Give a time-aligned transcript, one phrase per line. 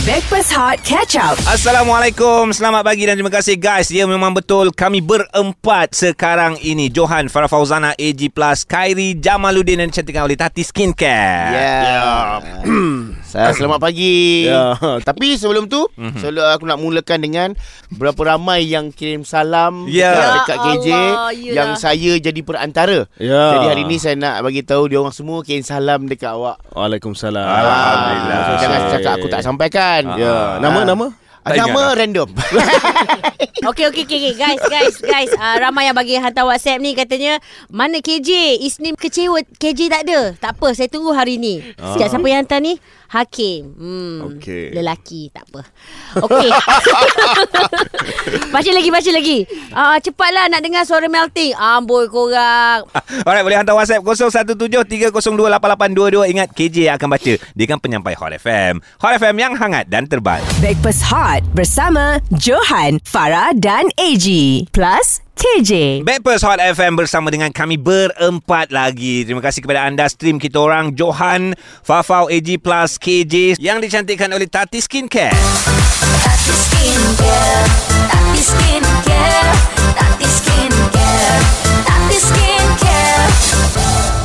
[0.00, 1.36] Breakfast Hot Catch Up.
[1.44, 2.56] Assalamualaikum.
[2.56, 3.92] Selamat pagi dan terima kasih guys.
[3.92, 6.88] Ya memang betul Kami berempat sekarang ini.
[6.88, 11.52] Johan, Farah Fauzana, AG Plus Khairi, Jamaluddin Dan dicantikkan oleh Tati Skincare.
[11.52, 12.40] Ya.
[13.30, 14.44] Saya selamat pagi.
[14.44, 14.74] Ya.
[15.08, 16.18] Tapi sebelum tu, Mhm.
[16.18, 17.48] sebelum aku nak mulakan dengan
[17.88, 20.42] berapa ramai yang kirim salam Ya.
[20.42, 21.54] dekat, Ya KJ Allah, yelah.
[21.54, 23.06] yang saya jadi perantara.
[23.16, 23.44] Ya.
[23.54, 26.58] Jadi hari ni saya nak bagi tahu dia orang semua kirim salam dekat awak.
[26.70, 27.40] Waalaikumsalam.
[27.40, 28.40] Alhamdulillah.
[28.42, 30.02] Ah, Jangan cakap aku tak sampaikan.
[30.16, 30.84] Ya, nama Ah.
[30.84, 31.06] nama?
[31.40, 32.28] Tak Nama ingat random.
[33.62, 34.32] Okey okey okey okay.
[34.34, 38.28] guys guys guys uh, ramai yang bagi hantar WhatsApp ni katanya mana KJ
[38.58, 40.32] Isnin kecewa KJ tak ada.
[40.34, 41.64] Tak apa saya tunggu hari ni.
[41.76, 41.92] Ah.
[41.92, 42.76] Sekejap siapa yang hantar ni?
[43.10, 43.74] Hakim.
[43.74, 44.18] Hmm.
[44.30, 44.70] Okey.
[44.70, 45.66] Lelaki tak apa.
[46.22, 46.50] Okey.
[48.54, 49.38] baca lagi baca lagi.
[49.74, 51.50] Ah uh, cepatlah nak dengar suara melting.
[51.58, 52.86] Amboi korang.
[53.26, 58.80] Alright boleh hantar WhatsApp 0173028822 Ingat KJ yang akan baca Dia kan penyampai Hot FM
[59.02, 64.26] Hot FM yang hangat dan terbaik Breakfast Hot bersama Johan, Farah dan AG.
[64.70, 66.02] Plus KJ.
[66.02, 69.22] Backpast Hot FM bersama dengan kami berempat lagi.
[69.22, 74.48] Terima kasih kepada anda stream kita orang Johan, Fafau, AG Plus, KJ yang dicantikkan oleh
[74.48, 75.30] Tati Skincare.
[75.34, 77.99] Tati Skincare, Tati Skincare,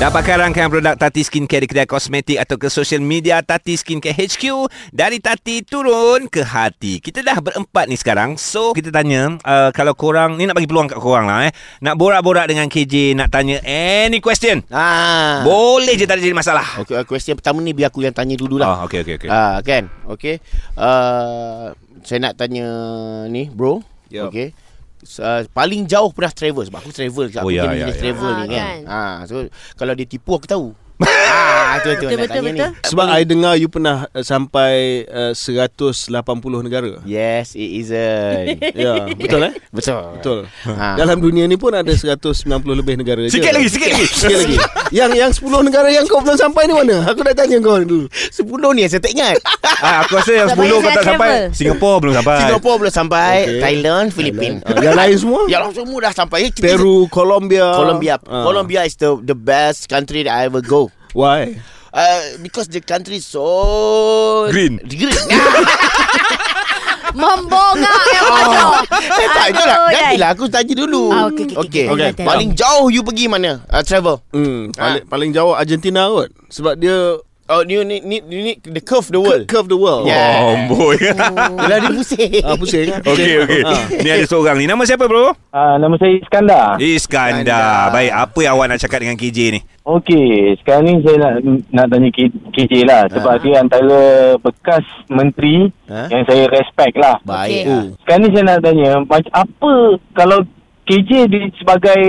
[0.05, 4.69] Dapatkan rangkaian produk Tati Skincare di kedai kosmetik atau ke social media Tati Skincare HQ.
[4.93, 7.01] Dari Tati turun ke hati.
[7.01, 8.37] Kita dah berempat ni sekarang.
[8.37, 11.51] So, kita tanya uh, kalau korang, ni nak bagi peluang kat korang lah eh.
[11.81, 14.61] Nak borak-borak dengan KJ, nak tanya any question.
[14.69, 15.41] ah.
[15.41, 16.85] Boleh je tak ada jadi masalah.
[16.85, 18.69] Okey, question pertama ni biar aku yang tanya dululah.
[18.69, 19.29] Oh, okey, okey, okey.
[19.33, 19.89] Ah, kan?
[20.05, 20.37] Okey.
[20.77, 21.73] Uh,
[22.05, 22.69] saya nak tanya
[23.25, 23.81] ni, bro.
[24.13, 24.29] Yup.
[24.29, 24.53] Okey.
[25.19, 27.93] Uh, paling jauh pernah travel sebab aku travel kat Oh, aku ya, ya, ya.
[27.93, 28.57] travel Ah, ni kan.
[28.57, 28.79] kan.
[28.88, 29.35] Ha so
[29.75, 30.73] kalau dia tipu aku tahu.
[30.97, 32.69] Ah tu tu Betul, nak betul, tanya betul.
[32.71, 32.88] ni.
[32.88, 36.07] Sebab I dengar you pernah uh, sampai uh, 180
[36.61, 37.03] negara.
[37.03, 38.63] Yes, it isn't.
[38.75, 39.53] Ya, betul eh?
[39.71, 40.03] betul.
[40.16, 40.39] Betul.
[40.66, 40.95] Ha.
[40.99, 43.35] Dalam dunia ni pun ada 190 lebih negara je.
[43.35, 44.06] Sikit lagi, sikit lagi.
[44.07, 44.56] Sikit lagi.
[44.91, 47.03] yang yang 10 negara yang kau belum sampai ni mana?
[47.07, 48.07] Aku dah tanya kau dulu.
[48.07, 48.39] 10
[48.72, 49.38] ni yang saya tak ingat.
[49.75, 51.27] Ah, aku rasa yang Tak 10 payah kau saya tak sampai.
[51.27, 51.44] travel.
[51.51, 52.38] Singapura belum sampai.
[52.39, 53.59] Singapura belum sampai, Okey.
[53.59, 54.57] Thailand, Filipina.
[54.63, 55.41] Ah, yang lain semua?
[55.51, 56.39] Yang lain semua dah sampai.
[56.56, 57.67] Peru, Colombia.
[57.75, 58.16] Colombia.
[58.23, 58.47] Ah.
[58.47, 60.84] Colombia is the the best country that I ever go.
[61.15, 61.63] Why?
[61.95, 64.83] Uh, because the country is so Green.
[64.83, 65.15] Green.
[67.15, 68.71] Membongak yang bodoh.
[68.91, 69.77] Eh, tak, itulah.
[69.87, 71.03] Aduh, Gantilah aku tanya dulu.
[71.15, 71.85] Ah, okey, okey, okey.
[71.87, 72.09] Okey.
[72.11, 72.25] Okey.
[72.27, 73.63] Paling jauh you pergi mana?
[73.71, 74.19] Uh, travel.
[74.35, 76.35] Hmm, paling paling jauh Argentina kot.
[76.51, 77.15] Sebab dia
[77.45, 79.45] Oh, you need, need, you need the curve the world.
[79.45, 80.09] curve the world.
[80.09, 80.41] Yeah.
[80.41, 80.97] Oh, boy.
[80.97, 82.41] Yelah dia pusing.
[82.41, 82.89] Ah, pusing.
[83.13, 83.61] Okey, okey.
[83.61, 83.85] Ah.
[83.85, 84.66] Ni ada seorang ni.
[84.66, 85.29] Nama siapa, bro?
[85.53, 86.81] Uh, nama saya Iskandar.
[86.81, 87.45] Iskandar.
[87.45, 87.94] Iskandar.
[87.94, 89.59] Baik, apa yang awak nak cakap dengan KJ ni?
[89.85, 91.33] Okey, sekarang ni saya nak
[91.69, 92.09] nak tanya
[92.50, 93.41] KJ lah sebab Ha.
[93.45, 94.00] dia antara
[94.41, 96.09] bekas menteri Ha?
[96.09, 97.22] yang saya respect lah.
[97.22, 97.62] Baik.
[97.62, 97.69] Okey.
[97.69, 97.83] ah.
[98.01, 99.72] Sekarang ni saya nak tanya macam apa
[100.17, 100.38] kalau
[100.85, 102.01] KJ di sebagai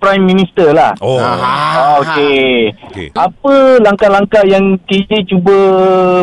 [0.00, 0.96] prime minister lah.
[1.04, 1.20] Oh.
[1.20, 2.72] Ah, okey.
[2.88, 3.08] Okey.
[3.12, 5.56] Apa langkah-langkah yang KJ cuba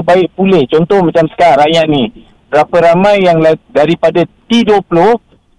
[0.01, 0.65] baik pulih?
[0.65, 2.09] Contoh macam sekarang rakyat ni.
[2.49, 4.97] Berapa ramai yang daripada T20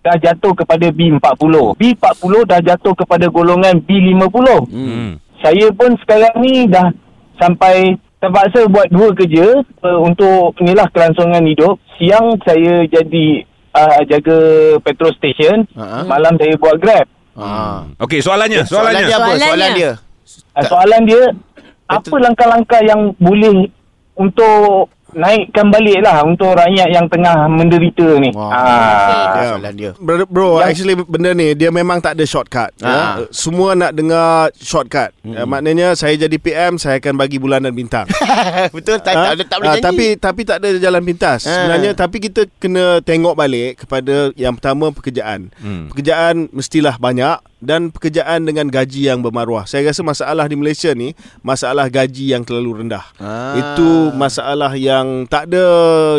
[0.05, 1.55] dah jatuh kepada B40.
[1.81, 4.49] B40 dah jatuh kepada golongan B50.
[4.69, 5.11] Hmm.
[5.41, 6.93] Saya pun sekarang ni dah
[7.41, 11.77] sampai terpaksa buat dua kerja uh, untuk inilah kelangsungan hidup.
[11.97, 13.45] Siang saya jadi
[13.75, 14.37] uh, jaga
[14.81, 16.07] petrol station, Ha-ha.
[16.07, 17.07] malam saya buat Grab.
[17.35, 17.83] Ah.
[17.99, 19.05] Okey, soalannya, Soalan soalannya.
[19.05, 19.25] dia apa?
[19.27, 19.49] Soalannya.
[19.51, 19.93] Soalan dia.
[20.55, 21.23] Uh, soalan dia
[21.85, 23.69] apa langkah-langkah yang boleh
[24.15, 28.31] untuk naikkan balik lah untuk rakyat yang tengah menderita ni.
[28.35, 28.51] Wah.
[28.51, 29.57] Ah.
[29.57, 29.95] Ah, dia.
[29.99, 32.71] Bro, bro Yang- actually benda ni dia memang tak ada shortcut.
[32.83, 33.23] Ah.
[33.23, 33.31] Ya.
[33.31, 35.11] Semua nak dengar shortcut.
[35.25, 35.49] Hmm.
[35.49, 38.05] maknanya saya jadi PM saya akan bagi bulanan bintang.
[38.77, 39.87] Betul tak, Ah, tak, tak, tak boleh ah, janji.
[39.87, 41.41] tapi tapi tak ada jalan pintas.
[41.47, 41.53] Ah.
[41.55, 45.49] Sebenarnya tapi kita kena tengok balik kepada yang pertama pekerjaan.
[45.59, 45.89] Hmm.
[45.91, 49.65] Pekerjaan mestilah banyak dan pekerjaan dengan gaji yang bermaruah.
[49.65, 53.05] Saya rasa masalah di Malaysia ni masalah gaji yang terlalu rendah.
[53.17, 53.57] Ah.
[53.57, 55.67] Itu masalah yang tak ada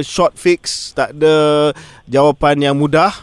[0.01, 1.69] short fix, tak ada
[2.09, 3.13] jawapan yang mudah.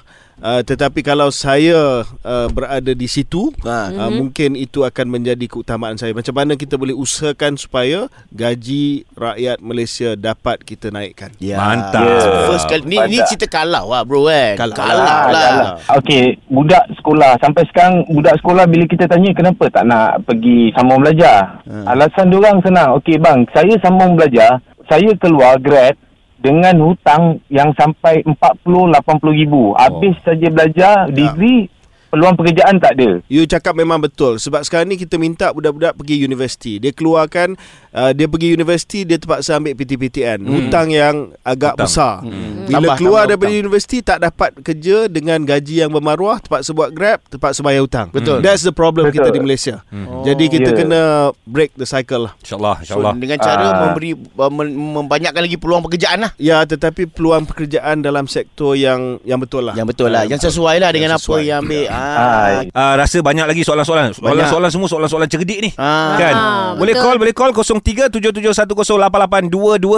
[0.42, 3.94] Uh, tetapi kalau saya uh, berada di situ, Ha.
[3.94, 6.10] uh, mungkin itu akan menjadi keutamaan saya.
[6.10, 11.30] Macam mana kita boleh usahakan supaya gaji rakyat Malaysia dapat kita naikkan.
[11.38, 11.62] Ya.
[11.62, 12.02] Mantap.
[12.50, 14.58] First kali ni ni cerita kalau lah bro kan.
[14.58, 14.74] Kalau.
[14.74, 15.20] kalau Ah, lah.
[15.30, 15.72] dah lah.
[16.02, 21.06] Okey, budak sekolah sampai sekarang budak sekolah bila kita tanya kenapa tak nak pergi sambung
[21.06, 21.62] belajar.
[21.70, 21.86] Hmm.
[21.86, 22.98] Alasan diorang senang.
[22.98, 24.58] Okey bang, saya sambung belajar,
[24.90, 25.94] saya keluar grad
[26.42, 28.34] dengan hutang yang sampai 40
[28.66, 29.72] 80 ribu.
[29.78, 31.70] Habis saja belajar degree
[32.12, 33.24] peluang pekerjaan tak ada.
[33.26, 36.76] You cakap memang betul sebab sekarang ni kita minta budak-budak pergi universiti.
[36.76, 37.56] Dia keluarkan
[37.90, 40.38] uh, dia pergi universiti dia terpaksa ambil PTPTN.
[40.38, 40.52] Hmm.
[40.52, 41.88] Hutang yang agak Hutang.
[41.88, 42.14] besar.
[42.20, 42.52] Hmm.
[42.62, 43.62] Bila Tambah, keluar tambah daripada hutang.
[43.64, 48.12] universiti tak dapat kerja dengan gaji yang bermaruah, terpaksa buat Grab, terpaksa bayar hutang.
[48.12, 48.38] Betul.
[48.38, 49.16] That's the problem Betul.
[49.18, 49.80] kita di Malaysia.
[49.88, 50.20] Hmm.
[50.22, 50.76] Jadi kita Ya.
[50.78, 51.02] kena
[51.42, 52.32] break the cycle lah.
[52.38, 53.12] InsyaAllah, So, insyaAllah.
[53.16, 53.78] dengan cara Ah.
[53.82, 56.30] memberi uh, mem- membanyakkan lagi peluang pekerjaan lah.
[56.36, 59.72] Ya, tetapi peluang pekerjaan dalam sektor yang yang betul lah.
[59.72, 61.42] Yang betul lah, yang sesuai lah dengan Yang apa sesuai.
[61.42, 61.84] yang ambil.
[62.02, 62.66] Ah.
[62.68, 64.10] Ah, Uh, rasa banyak lagi soalan-soalan.
[64.12, 65.70] Soalan-soalan semua soalan-soalan cerdik ni.
[65.76, 66.16] Ah.
[66.16, 66.34] Kan?
[66.34, 67.04] Ah, boleh betul.
[67.04, 68.82] call, boleh call 0377108822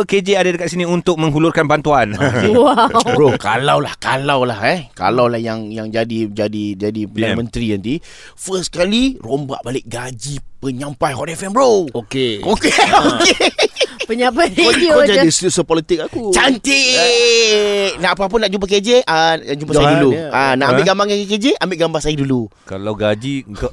[0.05, 2.13] KJ ada dekat sini untuk menghulurkan bantuan.
[2.55, 2.89] Wow.
[3.15, 7.37] Bro, kalau lah, kalau lah eh, kalau lah yang yang jadi jadi jadi Perdana PM.
[7.37, 7.95] Menteri nanti,
[8.35, 11.89] first kali rombak balik gaji penyampai Hot FM bro.
[11.91, 12.41] Okey.
[12.41, 13.49] Okey, okey.
[14.05, 15.17] Penyampai Kau, radio kau je.
[15.17, 16.29] jadi steward politik aku.
[16.29, 17.97] Cantik.
[17.97, 20.11] Nak apa-apa nak jumpa KJ, ah jumpa saya Johan, dulu.
[20.13, 20.29] ya.
[20.29, 20.89] Ah nak ambil Ha?
[20.93, 22.49] gambar dengan KJ, ambil gambar saya dulu.
[22.65, 23.71] Kalau gaji kau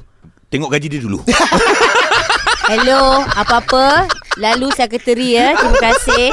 [0.52, 1.22] tengok gaji dia dulu.
[2.72, 4.06] Hello, apa-apa?
[4.38, 5.52] Lalu sekretari ya.
[5.58, 6.30] Terima kasih.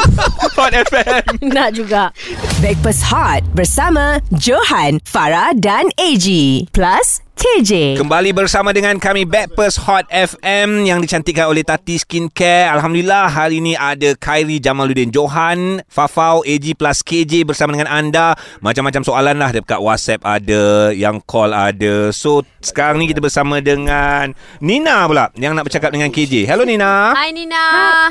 [0.55, 1.23] Hot FM.
[1.55, 2.13] Nak juga.
[2.61, 6.27] Breakfast Hot bersama Johan, Farah dan AG.
[6.71, 7.95] Plus KJ.
[7.95, 12.67] Kembali bersama dengan kami Backpast Hot FM yang dicantikkan oleh Tati Skincare.
[12.67, 18.35] Alhamdulillah hari ini ada Khairi Jamaluddin Johan, Fafau, AG plus KJ bersama dengan anda.
[18.59, 22.11] Macam-macam soalan lah dekat WhatsApp ada, yang call ada.
[22.11, 26.43] So sekarang ni kita bersama dengan Nina pula yang nak bercakap dengan KJ.
[26.43, 27.15] Hello Nina.
[27.15, 27.63] Hai Nina.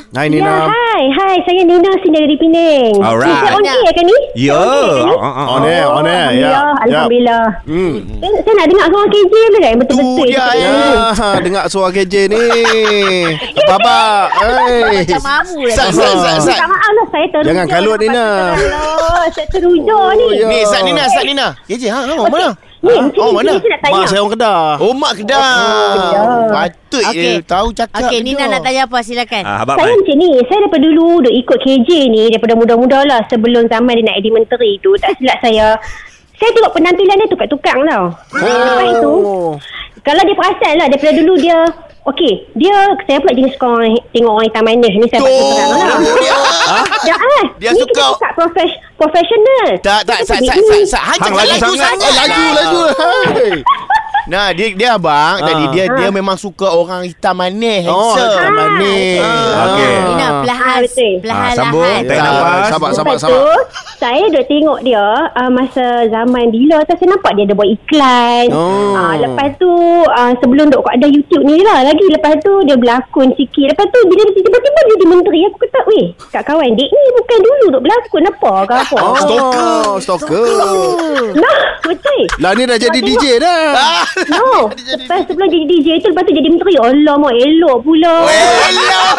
[0.09, 0.73] Hai Ya, Nina.
[0.73, 1.03] hai.
[1.13, 2.97] Hai, saya Nina sini dari Penang.
[3.05, 3.29] Alright.
[3.29, 4.17] Ni, Saya on air ke ni?
[4.41, 4.57] Ya.
[4.57, 5.21] On air.
[5.53, 6.29] On air, on air.
[6.33, 6.65] Ya.
[6.89, 7.45] Alhamdulillah.
[7.69, 7.95] Hmm.
[8.25, 9.75] Saya, saya nak dengar suara KJ tu kan?
[9.81, 10.17] Betul-betul.
[10.23, 10.71] Tu dia, ya.
[11.11, 12.39] Ya, dengar suara KJ ni.
[12.39, 13.39] Hey.
[15.09, 15.75] Macam mamu dah.
[15.77, 16.57] Sat, sat, sat, sat.
[16.57, 17.47] Minta maaf lah saya teruja.
[17.51, 18.27] Jangan kalut, Nina.
[18.55, 20.25] Allah, saya teruja ni.
[20.25, 20.47] Oh, ya.
[20.49, 21.47] Ni Sat Nina, Sat Nina.
[21.67, 22.51] KJ, ha, ha mana?
[22.55, 23.11] Ni, Ha?
[23.19, 23.59] Oh, mana?
[23.59, 24.63] Mak saya orang Kedah.
[24.79, 25.51] Oh, mak Kedah.
[26.47, 27.11] Patut Okey.
[27.11, 27.35] okay.
[27.43, 28.07] tahu cakap.
[28.07, 29.03] Okey, Nina nak tanya apa?
[29.03, 29.43] Silakan.
[29.43, 33.21] Ah, abang Saya macam ni Saya daripada dulu Duk ikut KJ ni Daripada muda-muda lah
[33.27, 35.75] Sebelum zaman dia nak jadi menteri tu Tak silap saya
[36.39, 39.15] Saya tengok penampilan dia Tukar-tukar tau Lepas itu
[40.01, 41.59] Kalau dia perasan lah Daripada dulu dia
[42.05, 42.73] Okey Dia
[43.05, 45.27] Saya pula jenis orang, Tengok orang hitam manis Ni saya Tu.
[45.27, 46.37] patut terang lah Dia.
[47.05, 50.87] Ya, ah, Dia ni suka- kita profes, professional Tak, tak, Kita Sat, Sat, ni- Sat,
[50.89, 51.03] Sat.
[51.03, 51.79] Han Hang cakap laju laju sangat.
[51.83, 52.09] sangat.
[52.09, 53.51] Oh, laju, laju.
[54.29, 55.71] Nah, dia dia abang tadi Ah.
[55.71, 58.29] dia dia memang suka orang hitam manis, Oh, handsome.
[58.31, 59.19] hitam manis.
[59.19, 59.65] Ah.
[59.67, 59.95] Okey.
[60.19, 60.79] Ah, perlahan.
[60.79, 61.13] betul.
[61.19, 61.49] Perlahan-lahan.
[61.49, 61.85] Ah, sambung.
[61.99, 62.69] Tarik Ya, nafas.
[62.69, 63.33] Sabar, sabar, sabar.
[63.33, 63.47] tu
[63.99, 65.03] Saya duk tengok dia
[65.33, 68.95] uh, Masa zaman bila tu Saya nampak dia ada buat iklan Oh.
[68.95, 69.71] uh, Lepas tu
[70.05, 73.99] uh, Sebelum duk ada YouTube ni lah Lagi lepas tu Dia berlakon sikit Lepas tu
[74.05, 77.65] bila dia tiba-tiba dia jadi menteri Aku kata Weh Kak kawan Dek ni bukan dulu
[77.71, 79.83] duk berlakon apa ke apa Oh, Stalker.
[79.99, 80.47] Stalker.
[81.35, 83.67] Nah betul Lah ni dah jadi DJ dah.
[84.19, 84.35] Ah.
[84.35, 88.15] No Lepas sebelum jadi DJ tu Lepas tu jadi menteri Allah mau elok pula
[88.69, 89.15] Elok.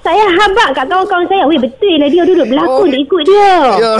[0.00, 3.92] Saya habak kat kawan-kawan saya Weh betul lah dia duduk berlakon Duk ikut dia Ya.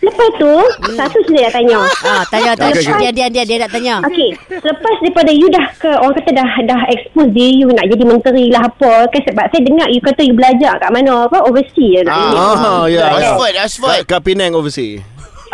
[0.00, 0.52] Lepas tu
[0.92, 2.76] Satu saya nak tanya Ah, tanya, tanya.
[2.76, 2.92] Okey.
[3.00, 3.94] Dia, dia, dia, dia nak tanya.
[4.04, 8.04] Okey, lepas daripada you dah ke orang kata dah dah expose diri you nak jadi
[8.04, 12.04] menteri lah apa kan sebab saya dengar you kata you belajar kat mana apa overseas
[12.04, 12.36] nak jadi.
[12.36, 13.04] Ah, ya.
[13.16, 14.00] Oxford, Oxford.
[14.04, 15.00] Kat, kat Penang overseas.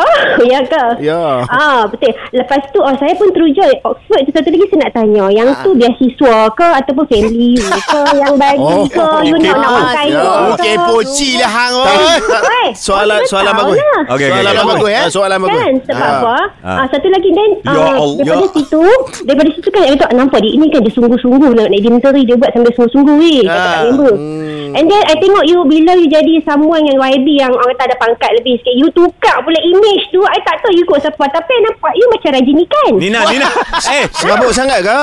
[0.00, 0.14] Oh,
[0.48, 0.84] ya ke?
[0.98, 1.44] Ya.
[1.46, 2.08] Ah, betul.
[2.30, 5.70] Lepas tu oh, saya pun teruja Oxford tu satu lagi saya nak tanya, yang tu
[5.74, 9.44] beasiswa ke ataupun family you ke yang bagi Oh, ke you okey.
[9.44, 10.14] nak nak Ah, pakai ya.
[10.14, 10.52] you ke?
[10.54, 11.74] Okey, poci lah hang
[12.72, 13.76] soalan soalan bagus.
[14.08, 14.96] Okey, okey, Soalan bagus eh.
[14.96, 15.58] Ah, Soalan bagus.
[15.58, 16.12] Kan sebab Ah.
[16.12, 16.76] apa Ah.
[16.76, 16.86] ah.
[16.88, 17.96] Satu lagi Dan Ya ah.
[18.16, 18.52] Daripada Ya.
[18.52, 18.82] situ
[19.22, 22.50] Daripada situ kan Itu nampak dia Ini kan dia sungguh-sungguh Nak jadi menteri Dia buat
[22.50, 23.82] sambil sungguh-sungguh weh Kata kat Ah.
[23.86, 24.70] member Hmm.
[24.70, 27.96] And then I tengok you Bila you jadi someone yang YB Yang orang kata ada
[27.98, 29.58] pangkat lebih sikit You tukar pula
[29.90, 32.90] image tu I tak tahu you ikut siapa Tapi I nampak you macam Rajini kan
[32.94, 33.48] Nina, Nina.
[33.92, 35.00] Eh, Serabut sangat ke?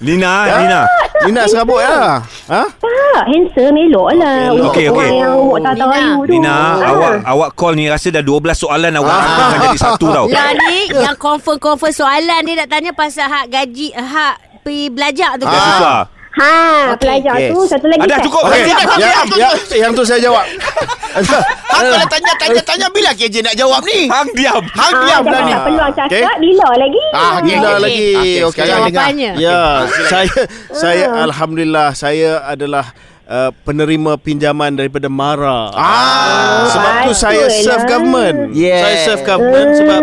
[0.00, 0.80] Nina, Nina.
[1.20, 2.22] Nina serabut lah.
[2.46, 2.62] Ha?
[2.70, 4.86] Tak Handsome elok lah okey.
[4.86, 6.22] Orang yang umur tak tahu Nina.
[6.28, 6.74] Nina, Ah.
[6.86, 9.26] awak awak call ni rasa dah 12 soalan awak Ah.
[9.26, 10.26] akan jadi satu tau.
[10.28, 15.44] Lah ni yang confirm-confirm soalan dia nak tanya pasal hak gaji hak pergi belajar tu.
[15.44, 15.94] Dah suka.
[16.38, 17.50] Ha Pelajar Yes.
[17.50, 18.42] tu Satu lagi Ada kan cukup.
[18.44, 18.62] Okey.
[18.64, 18.98] Okey.
[18.98, 20.46] Ya, ya, yang tu saya jawab.
[21.68, 24.06] Hang kalau tanya tanya tanya bila KJ nak jawab ni?
[24.06, 24.62] Hang diam.
[24.70, 25.50] Hang Ah, diam lah ni.
[25.50, 26.22] tak peluang cakap Okey.
[26.38, 27.80] Bila lagi Ah, Gila Okey.
[27.80, 28.08] lagi.
[28.08, 28.52] Okey, Okey.
[28.54, 29.02] sekarang dengar.
[29.08, 29.30] Jawapannya.
[29.36, 29.60] Ya,
[30.06, 30.30] saya
[30.70, 32.86] saya alhamdulillah saya adalah
[33.26, 35.72] uh, penerima pinjaman daripada Mara.
[35.72, 37.90] Ah, sebab tu saya serve lah.
[37.90, 38.36] government.
[38.52, 38.78] Yeah.
[38.78, 40.00] Saya serve government sebab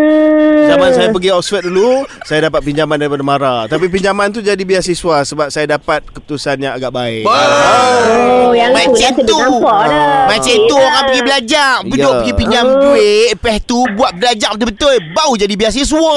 [0.66, 1.90] Zaman saya pergi Oxford dulu
[2.22, 6.74] Saya dapat pinjaman daripada Mara Tapi pinjaman tu jadi beasiswa Sebab saya dapat keputusan yang
[6.74, 9.38] agak baik Oh, yang tu Macam tu tu.
[9.62, 10.26] dah.
[10.28, 12.18] Macam tu orang pergi belajar Duduk Ya.
[12.20, 16.14] pergi pinjam duit Lepas tu buat belajar betul-betul Baru jadi beasiswa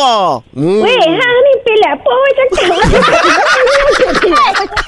[0.53, 0.81] hmm.
[0.81, 2.77] Weh, hang ni pelak apa orang cakap.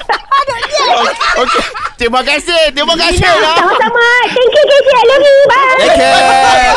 [1.37, 1.63] Okey
[1.95, 4.07] Terima kasih Terima kasih lah Sama-sama.
[4.25, 4.87] Thank you, KJ.
[4.89, 5.37] I love you.
[5.45, 5.77] Bye.
[5.77, 6.75] Take care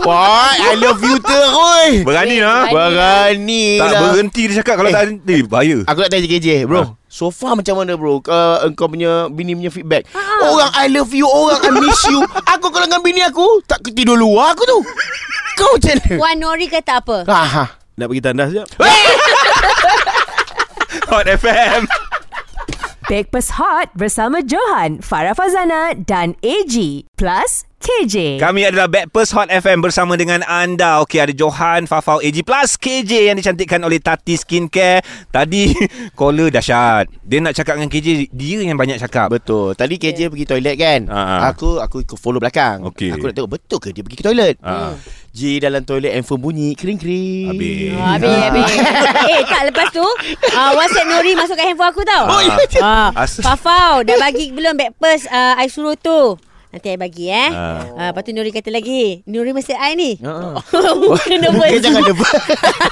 [0.00, 2.68] Boy I love you terus Berani lah.
[2.68, 4.94] Berani Tak lah berhenti dia cakap kalau Eh.
[4.94, 5.78] tak berhenti bahaya.
[5.84, 6.92] Aku nak tanya KJ Bro Ha.
[7.08, 10.02] So far macam mana bro uh, Engkau punya Bini punya feedback
[10.42, 12.18] Orang I love you Orang I miss you
[12.50, 14.78] Aku kalau dengan bini aku Tak tidur luar aku tu
[15.54, 17.22] Kau macam mana Wan Nori kata apa?
[17.24, 17.64] ha, ha.
[17.94, 18.66] Nak pergi tandas sekejap
[21.04, 21.86] Hot FM.
[23.04, 27.04] Breakfast Hot bersama Johan, Farah Fazana dan AG.
[27.20, 28.40] Plus KJ.
[28.40, 31.04] Kami adalah Backpast Hot FM bersama dengan anda.
[31.04, 35.04] Okey, ada Johan, Fafau, AG plus KJ yang dicantikkan oleh Tati Skincare.
[35.28, 35.76] Tadi
[36.18, 37.12] caller dahsyat.
[37.20, 39.28] Dia nak cakap dengan KJ, dia yang banyak cakap.
[39.28, 41.52] Betul Tadi KJ pergi toilet kan ha.
[41.52, 43.12] Aku aku ikut follow belakang Okey.
[43.12, 44.96] Aku nak tengok betul ke dia pergi ke toilet Ha.
[45.34, 47.90] Ji dalam toilet handphone bunyi Kering-kering Habis.
[47.90, 48.70] Oh, habis, habis.
[49.26, 50.06] eh, tak lepas tu,
[50.54, 52.30] uh, WhatsApp Nori masuk kat handphone aku tau.
[52.30, 52.54] Oh, ya.
[52.78, 56.38] Ah, As- Fafau, dah bagi belum backpast uh, I suruh tu.
[56.70, 57.50] Nanti I bagi eh.
[57.50, 57.82] Ah.
[57.88, 60.18] Uh, lepas tu Nuri kata lagi, Nuri mesti I ni.
[60.18, 60.58] Ha.
[61.02, 61.66] Muka nervous.
[61.68, 62.34] Kau jangan nervous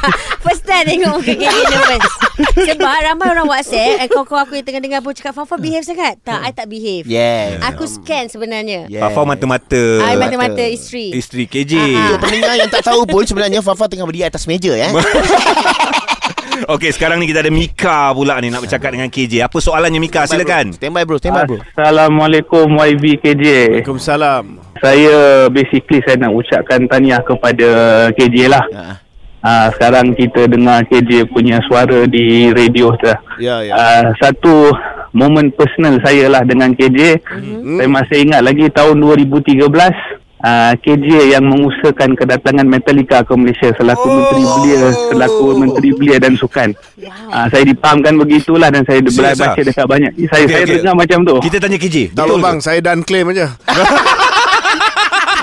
[0.63, 2.15] Time tengok muka KJ nervous.
[2.71, 6.23] Sebab ramai orang WhatsApp, eh, kawan-kawan aku yang tengah dengar pun cakap, Fafau behave sangat.
[6.23, 7.05] Tak, I tak behave.
[7.05, 8.87] Yes Aku scan sebenarnya.
[8.87, 9.03] Yes.
[9.03, 9.83] Fafau mata-mata.
[10.01, 11.13] I mata-mata isteri.
[11.13, 11.73] Isteri KJ.
[11.75, 12.03] Ah, ah.
[12.07, 14.91] Untuk pendengar yang tak tahu pun Sebenarnya Fafa tengah berdiri atas meja eh.
[16.71, 19.51] Okey, sekarang ni kita ada Mika pula ni nak bercakap dengan KJ.
[19.51, 20.31] Apa soalannya Mika?
[20.31, 20.71] Silakan.
[20.79, 23.45] Stand by bro Stand by bro Assalamualaikum YB KJ.
[23.83, 27.69] Waalaikumsalam Saya basically saya nak ucapkan tahniah kepada
[28.15, 28.63] KJ lah.
[28.71, 29.02] ha.
[29.43, 33.11] Uh, sekarang kita dengar KJ punya suara di radio tu.
[33.43, 34.71] Ya ya Uh, satu
[35.11, 37.19] momen personal saya lah dengan KJ.
[37.27, 37.75] Hmm.
[37.77, 44.07] Saya masih ingat lagi tahun 2013 uh, KJ yang mengusahakan kedatangan Metallica ke Malaysia selaku
[44.07, 44.15] Oh.
[44.15, 44.81] menteri belia
[45.11, 46.71] selaku menteri belia dan sukan.
[47.03, 47.11] Wow.
[47.35, 49.51] Uh, saya dipahamkan begitulah dan saya Serius ah?
[49.51, 50.13] baca dekat banyak.
[50.31, 50.77] Saya Okey, saya okey.
[50.83, 51.35] dengar macam tu.
[51.43, 51.97] Kita tanya KJ.
[52.15, 53.47] Tak apa bang Saya dan claim aja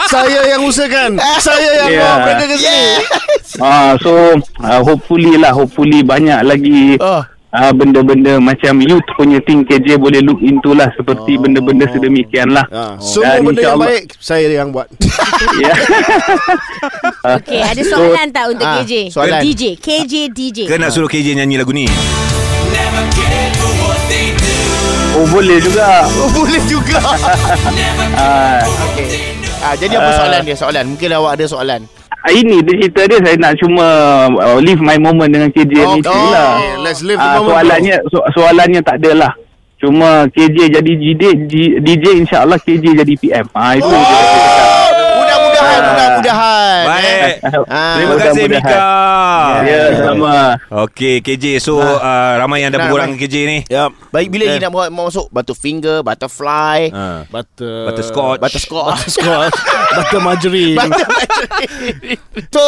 [0.09, 1.99] Saya yang usahakan Saya yang Ya.
[2.01, 2.85] bawa mereka ke sini
[3.59, 4.09] Ah, so
[4.57, 7.19] uh, hopefully lah hopefully banyak lagi Oh.
[7.51, 11.39] uh, benda-benda macam youth punya thing KJ boleh look into lah seperti Oh.
[11.39, 12.63] benda-benda sedemikian lah.
[12.67, 12.95] ha.
[12.97, 14.87] Semua Dan benda yang insyaAllah- baik Saya yang buat.
[17.35, 19.11] Okey, ada soalan tak untuk Ah, KJ?
[19.11, 19.39] soalan.
[19.41, 20.57] DJ, KJ DJ.
[20.65, 21.85] Ke nak suruh KJ nyanyi lagu ni?
[25.11, 26.07] oh boleh juga.
[26.07, 26.97] Oh, boleh juga
[28.15, 29.38] Ah, okay.
[29.61, 31.81] Ah, Jadi apa soalan dia Soalan Mungkin awak ada soalan
[32.27, 33.85] ini dia cerita dia saya nak cuma
[34.37, 36.29] uh, live my moment dengan KJ Oh, ni oh.
[36.29, 36.51] lah.
[36.83, 39.31] Let's live the Ah, moment soalannya so, soalannya tak adalah.
[39.79, 41.23] Cuma KJ jadi DJ,
[41.79, 43.47] DJ insya-Allah KJ jadi PM.
[43.55, 44.48] Ah itu dia saya cakap.
[46.19, 46.85] Mudah-mudahan Ah.
[46.85, 47.33] Mudah-mudahan Baik.
[47.65, 47.95] Ah.
[47.95, 48.51] Terima kasih mudah-mudahan.
[48.51, 49.65] Mika.
[49.65, 50.35] Ya, sama.
[50.83, 51.45] Okey, KJ.
[51.57, 51.95] So, uh,
[52.35, 52.91] ramai yang dah baik.
[52.91, 53.57] dengan KJ ni.
[53.65, 54.49] Ya Baik bila Eh.
[54.53, 57.05] dia nak masuk Butterfinger Butterfly Ha.
[57.25, 58.39] Butter Butterscotch.
[58.39, 59.55] Butterscotch Butterscotch
[59.95, 61.07] Butter margarine Butter
[62.53, 62.63] So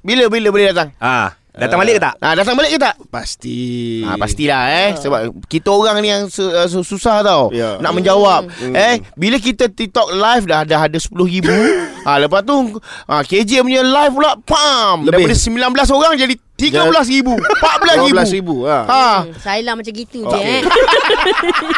[0.00, 2.14] Bila bila boleh datang Ah, datang balik ke tak?
[2.16, 2.94] Ah, datang balik ke tak?
[3.06, 3.60] Pasti
[4.02, 7.76] Ah, pastilah eh sebab kita orang ni yang su- uh, su- susah tau Ya.
[7.76, 8.48] nak menjawab.
[8.62, 11.44] Eh bila kita TikTok live dah dah ada 10,000.
[12.08, 12.56] ah lepas tu
[13.04, 15.28] ah, KJ punya live pula pam Lebih.
[15.28, 18.14] daripada 19 orang jadi 13,000, 14,000.
[18.14, 18.78] 12,000 ha.
[18.82, 19.06] Ha.
[19.18, 20.46] Hmm, Sailah macam gitu je Okey.
[20.48, 20.60] eh.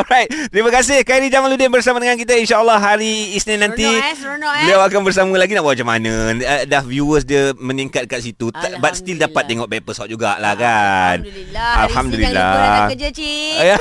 [0.00, 3.84] Alright, terima kasih Khairi Jamaluddin bersama dengan kita insya-Allah hari Isnin nanti.
[3.84, 4.62] Seronok, eh, seronok, eh.
[4.64, 6.12] Beliau akan bersama lagi nak buat macam mana.
[6.40, 8.48] Uh, dah viewers dia meningkat kat situ.
[8.80, 11.20] But still dapat tengok Backpast Hot jugalah kan.
[11.20, 11.72] Alhamdulillah.
[11.84, 12.32] Alhamdulillah.
[12.32, 13.54] Dah datang kerja, Cik.
[13.60, 13.76] Ya.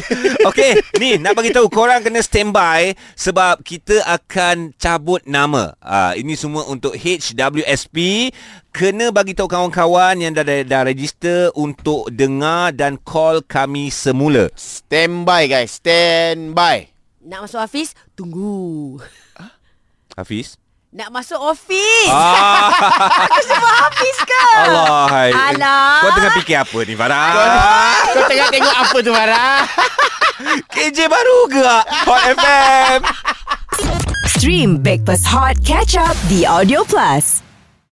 [0.54, 5.74] Okey, ni nak bagi tahu korang kena standby sebab kita akan cabut nama.
[5.82, 8.30] Ah ini semua untuk HWSP.
[8.74, 14.50] Kena bagi tahu kawan-kawan yang dah, dah, dah register untuk dengar dan call kami semula.
[14.58, 16.90] Stand by guys, stand by.
[17.22, 18.98] Nak masuk office, tunggu.
[20.18, 20.58] Hafiz.
[20.90, 22.10] Nak masuk office.
[22.10, 22.74] Ah.
[23.30, 24.42] Aku sebut office ke?
[24.66, 25.06] Allah.
[25.06, 25.30] hai.
[25.30, 26.02] Alah.
[26.02, 27.30] Kau tengah fikir apa ni Farah?
[28.10, 29.58] Kau tengah tengok apa tu Farah?
[30.74, 31.62] KJ baru ke?
[32.10, 32.98] Hot FM.
[34.34, 37.43] Stream Breakfast Hot Catch Up di Audio Plus.